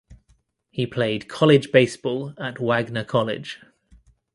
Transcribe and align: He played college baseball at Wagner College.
He 0.71 0.87
played 0.87 1.27
college 1.29 1.71
baseball 1.71 2.33
at 2.39 2.59
Wagner 2.59 3.03
College. 3.03 3.61